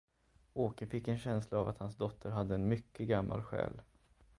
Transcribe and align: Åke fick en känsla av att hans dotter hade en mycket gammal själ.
Åke 0.53 0.87
fick 0.87 1.07
en 1.07 1.19
känsla 1.19 1.57
av 1.57 1.67
att 1.67 1.77
hans 1.77 1.95
dotter 1.95 2.29
hade 2.31 2.55
en 2.55 2.67
mycket 2.67 3.07
gammal 3.07 3.43
själ. 3.43 3.81